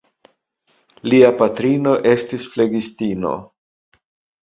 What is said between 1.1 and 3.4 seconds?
Lia patrino estis flegistino.